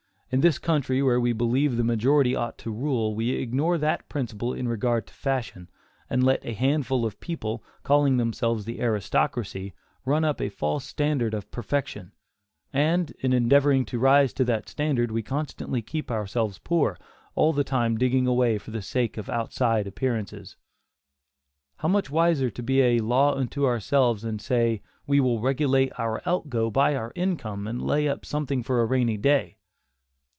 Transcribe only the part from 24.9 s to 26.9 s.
"we will regulate our out go